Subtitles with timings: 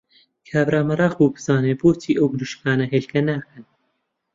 [0.49, 3.63] کابرا مەراق بوو بزانێ بۆچی ئەو مریشکانە هێلکە ناکەن!